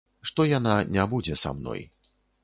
Што 0.29 0.43
яна 0.51 0.77
не 0.95 1.05
будзе 1.11 1.35
са 1.41 1.51
мной. 1.59 1.85